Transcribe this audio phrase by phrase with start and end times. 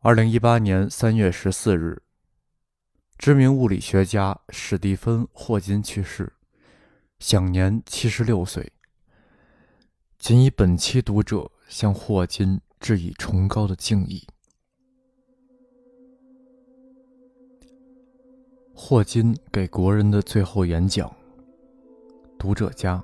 [0.00, 2.00] 二零一八年三月十四日，
[3.18, 6.32] 知名物理学家史蒂芬·霍金去世，
[7.18, 8.72] 享年七十六岁。
[10.16, 14.24] 仅以本期读者向霍金致以崇高的敬意。
[18.72, 21.12] 霍金给国人的最后演讲。
[22.38, 23.02] 读者家，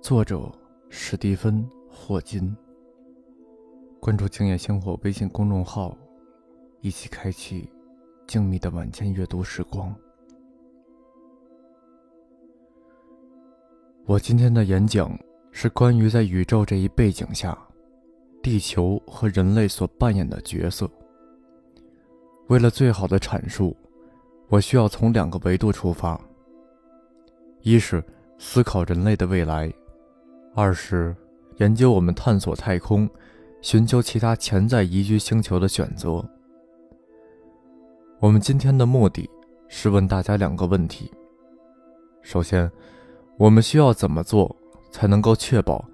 [0.00, 0.52] 作者
[0.88, 2.56] 史蒂芬·霍金。
[4.00, 5.94] 关注“静夜星火”微信公众号，
[6.80, 7.70] 一起开启
[8.26, 9.94] 静谧的晚间阅读时光。
[14.06, 15.14] 我今天的演讲
[15.52, 17.56] 是关于在宇宙这一背景下，
[18.42, 20.90] 地球和人类所扮演的角色。
[22.48, 23.76] 为了最好的阐述，
[24.48, 26.18] 我需要从两个维度出发：
[27.60, 28.02] 一是
[28.38, 29.70] 思考人类的未来，
[30.54, 31.14] 二是
[31.58, 33.06] 研究我们探索太空。
[33.62, 36.24] 寻求其他潜在宜居星球的选择。
[38.18, 39.28] 我们今天的目的
[39.68, 41.10] 是问大家两个问题：
[42.22, 42.70] 首先，
[43.36, 44.54] 我们需要怎么做
[44.90, 45.84] 才能够确保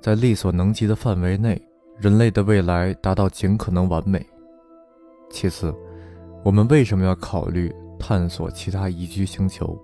[0.00, 1.60] 在力所能及的范围内，
[1.98, 4.24] 人类的未来达到尽可能完美？
[5.30, 5.74] 其次，
[6.44, 9.76] 我们为什么要考虑探索其他宜居星球？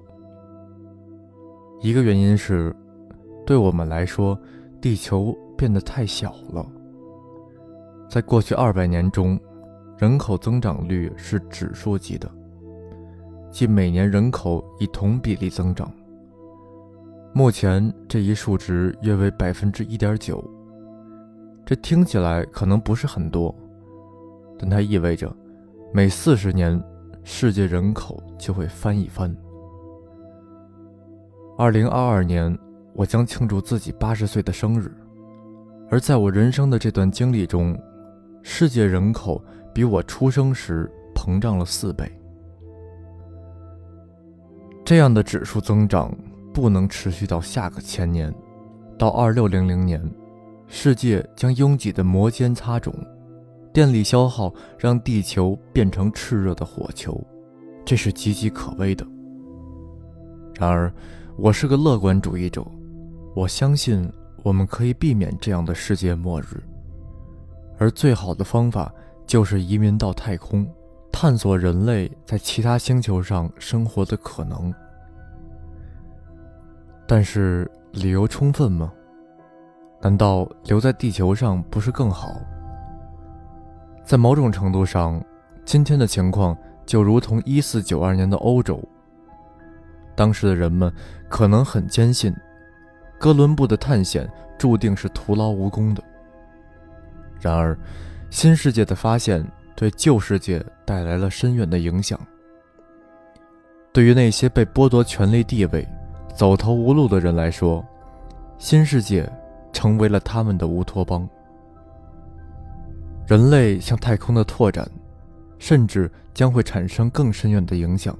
[1.81, 2.75] 一个原因是，
[3.45, 4.39] 对我们来说，
[4.81, 6.65] 地球变得太小了。
[8.09, 9.39] 在过去二百年中，
[9.99, 12.31] 人口增长率是指数级的，
[13.51, 15.91] 即每年人口以同比例增长。
[17.34, 20.43] 目前这一数值约为百分之一点九。
[21.65, 23.53] 这听起来可能不是很多，
[24.57, 25.34] 但它意味着
[25.93, 26.81] 每四十年
[27.25, 29.37] 世界人口就会翻一番。
[31.59, 32.57] 二零二二年，
[32.95, 34.91] 我将庆祝自己八十岁的生日，
[35.91, 37.77] 而在我人生的这段经历中。
[38.49, 39.45] 世界人口
[39.75, 42.09] 比我出生时膨胀了四倍。
[44.84, 46.17] 这样的指数增长
[46.55, 48.33] 不能持续到下个千年，
[48.97, 50.01] 到二六零零年，
[50.69, 52.93] 世界将拥挤的摩肩擦踵，
[53.73, 57.21] 电力消耗让地球变成炽热的火球，
[57.85, 59.05] 这是岌岌可危的。
[60.55, 60.91] 然而，
[61.37, 62.65] 我是个乐观主义者，
[63.35, 64.09] 我相信
[64.45, 66.62] 我们可以避免这样的世界末日。
[67.78, 68.92] 而最好的方法
[69.26, 70.66] 就是移民到太空，
[71.12, 74.72] 探索人类在其他星球上生活的可能。
[77.06, 78.92] 但是理由充分吗？
[80.00, 82.28] 难道留在地球上不是更好？
[84.04, 85.22] 在某种程度上，
[85.64, 88.82] 今天的情况就如同一四九二年的欧洲。
[90.14, 90.93] 当时的人们
[91.28, 92.34] 可能很坚信，
[93.19, 96.03] 哥伦布的探险注定是徒劳无功的。
[97.41, 97.77] 然而，
[98.31, 102.19] 新世界的发现对旧世界带来了深远的影响。
[103.93, 105.87] 对于那些被剥夺权力地位、
[106.35, 107.85] 走投无路的人来说，
[108.59, 109.31] 新世界
[109.73, 111.29] 成为了他们的乌托邦。
[113.27, 114.89] 人类向太空的拓展，
[115.59, 118.17] 甚至将会产生更深远的影响。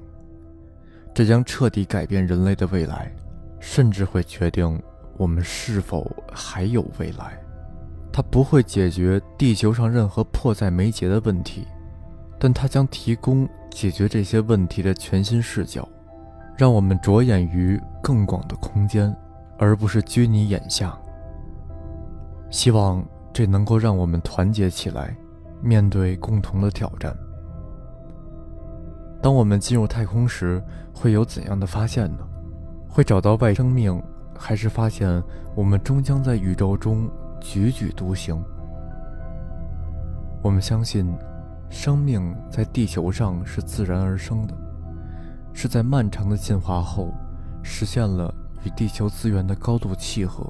[1.13, 3.11] 这将彻底改变人类的未来，
[3.59, 4.81] 甚至会决定
[5.17, 7.39] 我们是否还有未来。
[8.17, 11.67] 它不会解决地球上任何迫在眉睫的问题，
[12.39, 15.87] 但它将提供解决这些问题的全新视角，
[16.57, 19.15] 让我们着眼于更广的空间，
[19.59, 20.97] 而不是拘泥眼下。
[22.49, 25.15] 希望这能够让我们团结起来，
[25.61, 27.15] 面对共同的挑战。
[29.21, 30.59] 当我们进入太空时，
[30.91, 32.27] 会有怎样的发现呢？
[32.89, 34.01] 会找到外生命，
[34.35, 35.21] 还是发现
[35.53, 37.07] 我们终将在宇宙中？
[37.41, 38.43] 踽踽独行。
[40.43, 41.17] 我们相信，
[41.69, 44.53] 生命在地球上是自然而生的，
[45.53, 47.13] 是在漫长的进化后
[47.63, 48.33] 实现了
[48.63, 50.49] 与地球资源的高度契合。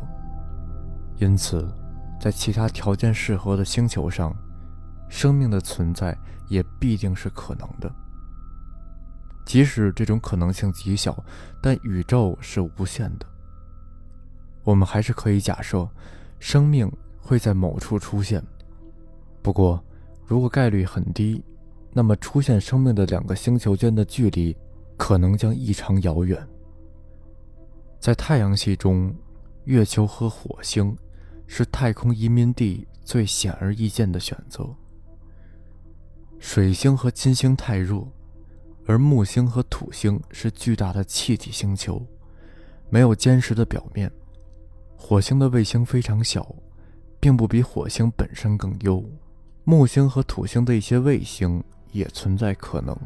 [1.17, 1.67] 因此，
[2.19, 4.35] 在其他条件适合的星球上，
[5.09, 6.15] 生命的存在
[6.47, 7.91] 也必定是可能的。
[9.45, 11.23] 即使这种可能性极小，
[11.61, 13.25] 但宇宙是无限的。
[14.63, 15.87] 我们还是可以假设。
[16.39, 18.43] 生命会在某处出现，
[19.41, 19.83] 不过，
[20.25, 21.43] 如果概率很低，
[21.93, 24.55] 那么出现生命的两个星球间的距离
[24.97, 26.47] 可能将异常遥远。
[27.99, 29.13] 在太阳系中，
[29.63, 30.95] 月球和火星
[31.47, 34.69] 是太空移民地最显而易见的选择。
[36.39, 38.05] 水星和金星太热，
[38.85, 42.05] 而木星和土星是巨大的气体星球，
[42.89, 44.11] 没有坚实的表面。
[44.99, 46.53] 火星的卫星非常小，
[47.19, 49.01] 并不比火星本身更优，
[49.63, 52.97] 木星和土星的一些卫星也存在可能。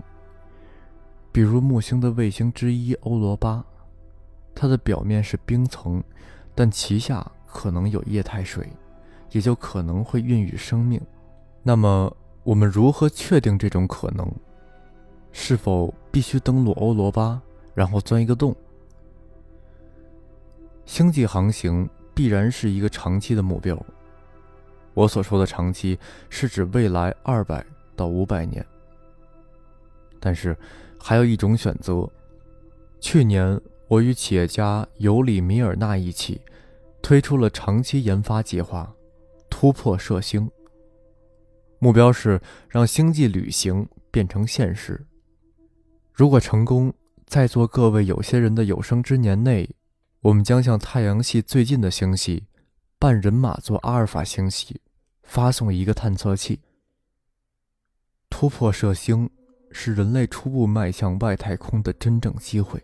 [1.31, 3.63] 比如木星的卫星之一欧罗巴，
[4.55, 6.03] 它的表面是冰层，
[6.55, 8.67] 但其下可能有液态水，
[9.31, 10.99] 也就可能会孕育生命。
[11.61, 12.11] 那么，
[12.43, 14.29] 我们如何确定这种可能？
[15.31, 17.41] 是否必须登陆欧罗巴，
[17.73, 18.55] 然后钻一个洞？
[20.85, 23.77] 星际航行必然是一个长期的目标。
[24.93, 25.97] 我所说的长期，
[26.29, 28.65] 是指未来二百到五百年。
[30.19, 30.55] 但是，
[30.99, 32.07] 还有一种选择。
[32.99, 36.41] 去年，我与企业家尤里米尔纳一起，
[37.01, 38.93] 推出了长期研发计划——
[39.49, 40.49] 突破射星。
[41.79, 42.39] 目标是
[42.69, 45.03] 让星际旅行变成现实。
[46.13, 46.93] 如果成功，
[47.25, 49.67] 在座各位有些人的有生之年内，
[50.21, 52.45] 我们将向太阳系最近的星系——
[52.99, 54.79] 半人马座阿尔法星系，
[55.23, 56.59] 发送一个探测器。
[58.29, 59.27] 突破射星
[59.71, 62.79] 是人类初步迈向外太空的真正机会。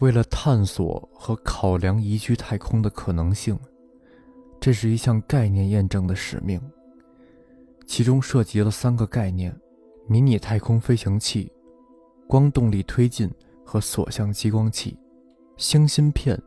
[0.00, 3.58] 为了探索和考量宜居太空的可能性，
[4.60, 6.60] 这是一项概念验证的使命。
[7.86, 9.58] 其中涉及了三个概念：
[10.06, 11.50] 迷你太空飞行器。
[12.28, 13.32] 光动力推进
[13.64, 14.98] 和锁向激光器，
[15.56, 16.38] 星芯片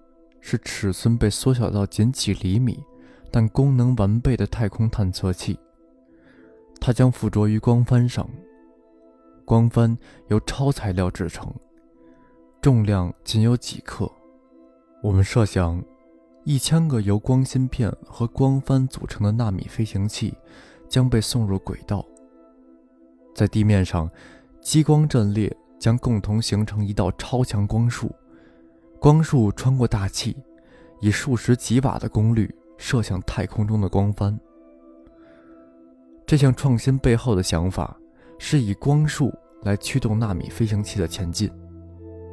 [0.42, 2.84] 是尺寸被缩小到仅几厘米，
[3.32, 5.60] 但功能完备的太空探测器。
[6.80, 8.28] 它将附着于光帆上，
[9.46, 9.98] 光帆
[10.28, 11.54] 由超材料制成，
[12.62, 14.12] 重量仅有几克。
[15.04, 15.84] 我们设想，
[16.44, 20.34] 一千个由光芯片和光帆组成的纳米飞行器
[20.88, 22.06] 将被送入轨道，
[23.36, 24.10] 在地面上，
[24.62, 25.56] 激光阵列。
[25.80, 28.14] 将共同形成一道超强光束，
[29.00, 30.36] 光束穿过大气，
[31.00, 34.38] 以数十吉瓦的功率射向太空中的光帆。
[36.28, 37.98] 这项创新背后的想法
[38.38, 41.50] 是以光束来驱动纳米飞行器的前进，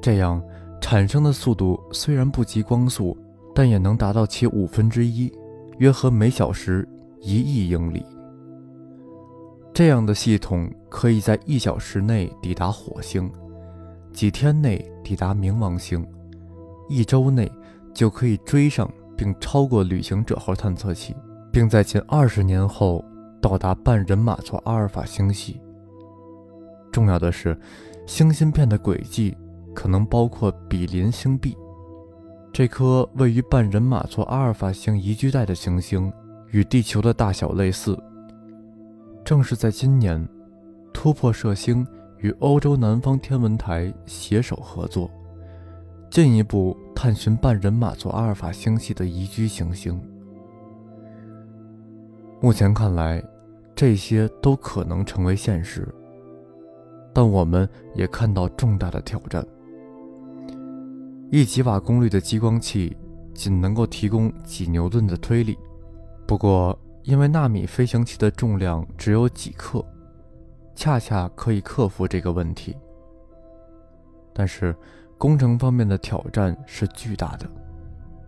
[0.02, 0.42] 这样
[0.80, 3.16] 产生的速度虽然不及光速，
[3.54, 5.32] 但也能达到其五分之一，
[5.78, 6.86] 约合每小时
[7.20, 8.04] 一亿英里。
[9.72, 13.30] 这样的系统可以在一小时内抵达火星，
[14.12, 16.04] 几天内抵达冥王星，
[16.88, 17.50] 一周内
[17.94, 21.14] 就可以追上并超过旅行者号探测器，
[21.50, 23.04] 并在近二十年后
[23.40, 25.60] 到达半人马座阿尔法星系。
[26.92, 27.58] 重要的是，
[28.06, 29.36] 星芯片的轨迹
[29.74, 31.56] 可能包括比邻星 B，
[32.52, 36.12] 这颗位于半人马座阿尔法星宜居带的行星，
[36.50, 37.98] 与地球的大小类似。
[39.24, 40.26] 正是在今年，
[40.92, 41.86] 突破射星
[42.18, 45.10] 与欧洲南方天文台携手合作，
[46.10, 50.00] 进一步探寻半人马座阿尔法星系的宜居行星。
[52.40, 53.22] 目前看来，
[53.74, 55.86] 这些都可能成为现实，
[57.12, 59.46] 但我们也看到重大的挑战。
[61.30, 62.96] 一吉瓦功率的激光器
[63.34, 65.58] 仅能够提供几牛顿的推力，
[66.26, 66.78] 不过。
[67.06, 69.80] 因为纳米飞行器的重量只有几克，
[70.74, 72.76] 恰恰可以克服这个问题。
[74.34, 74.74] 但是，
[75.18, 77.46] 工程方面的挑战是巨大的。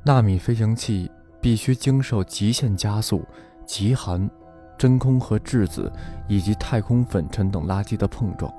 [0.02, 3.24] 纳米飞行器必须经受极限加速、
[3.66, 4.28] 极寒、
[4.76, 5.92] 真空和质子
[6.26, 8.52] 以及太空粉尘等垃圾的碰撞。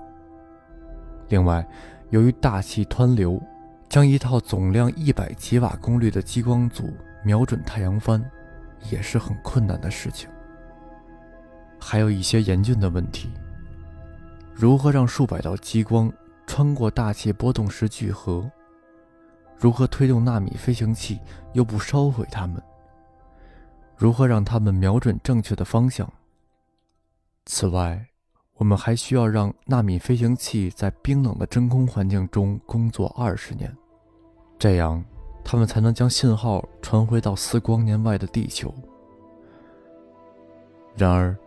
[1.29, 1.67] 另外，
[2.09, 3.41] 由于大气湍流，
[3.88, 6.93] 将一套总量一百吉瓦功率的激光组
[7.24, 8.24] 瞄准太阳帆。
[8.89, 10.29] 也是很困难的事情，
[11.81, 13.29] 还有一些严峻的问题。
[14.53, 16.09] 如何让数百道激光
[16.49, 18.49] 穿过大气波动时聚合？
[19.55, 21.19] 如何推动纳米飞行器
[21.53, 22.59] 又不烧毁它们？
[23.95, 26.11] 如何让它们瞄准正确的方向？
[27.45, 28.03] 此外，
[28.55, 33.71] 我们还需要让纳米飞行器在冰冷的真空环境中工作二十年，
[34.57, 35.05] 这样。
[35.45, 38.73] 他们才能将信号传回到四光年外的地球。
[40.95, 41.37] 然而，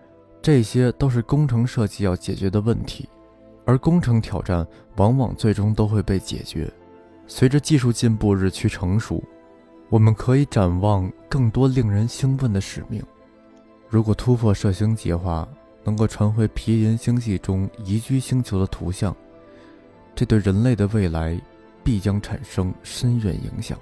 [0.40, 3.08] 这些都是工程设计要解决的问题，
[3.72, 6.70] 而工程挑战往往最终都会被解决。
[7.26, 9.24] 随着技术进步日趋成熟，
[9.88, 13.02] 我们可以展望更多令人兴奋的使命。
[13.88, 15.48] 如果突破射星计划
[15.84, 19.16] 能够传回皮林星系中宜居星球的图像，
[20.14, 21.40] 这对人类的未来
[21.82, 23.78] 必将产生深远影响。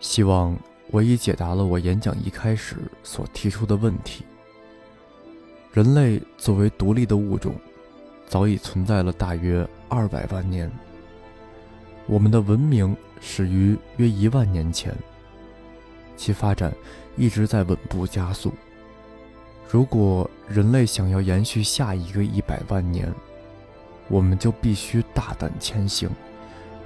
[0.00, 0.56] 希望
[0.90, 4.24] 我已解答了我演讲一开始所提出的问题。
[5.72, 7.54] 人类作为独立的物种
[8.26, 10.70] 早已存在了大约二百万年。
[12.06, 14.94] 我们的文明始于约一万年前
[16.14, 16.70] 其发展
[17.16, 18.52] 一直在稳步加速。
[19.66, 23.10] 如果人类想要延续下一个一百万年
[24.08, 26.10] 我们就必须大胆前行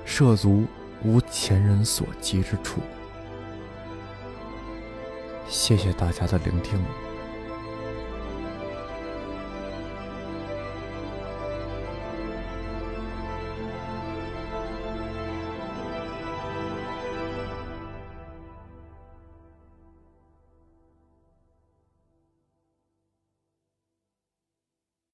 [0.05, 0.65] 涉足
[1.03, 2.81] 无前人所及之处。
[5.49, 6.79] 谢谢大家的聆听。